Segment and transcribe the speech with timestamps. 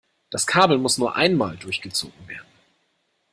[0.31, 2.47] Das Kabel muss nur einmal durchgezogen werden.